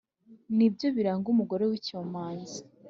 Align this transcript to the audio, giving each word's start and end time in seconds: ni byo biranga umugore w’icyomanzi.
ni 0.57 0.67
byo 0.73 0.87
biranga 0.95 1.25
umugore 1.33 1.63
w’icyomanzi. 1.69 2.59